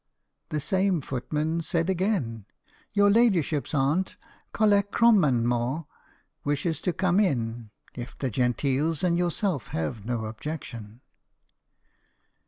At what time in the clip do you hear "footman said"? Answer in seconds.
1.01-1.87